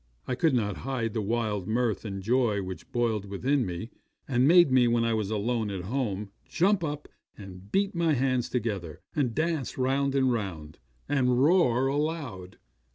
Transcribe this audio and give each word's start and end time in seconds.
I 0.27 0.33
could 0.33 0.55
not 0.55 0.77
hide 0.77 1.13
the 1.13 1.21
wild 1.21 1.67
mirth 1.67 2.05
and 2.05 2.23
joy 2.23 2.63
which 2.63 2.91
boiled 2.91 3.25
within 3.25 3.67
me, 3.67 3.91
and 4.27 4.47
made 4.47 4.71
me 4.71 4.87
when 4.87 5.03
I 5.05 5.13
was 5.13 5.29
alone, 5.29 5.69
at 5.69 5.83
home, 5.83 6.31
jump 6.49 6.83
up 6.83 7.07
and 7.37 7.71
beat 7.71 7.93
my 7.93 8.13
hands 8.15 8.49
together, 8.49 9.01
and 9.15 9.35
dance 9.35 9.77
round 9.77 10.15
and 10.15 10.33
round, 10.33 10.79
and 11.07 11.43
roar 11.43 11.85
aloud. 11.85 12.57